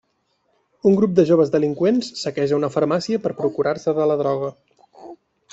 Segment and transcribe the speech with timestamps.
[0.91, 4.55] Un grup de joves delinqüents saqueja una farmàcia per procurar-se de la droga.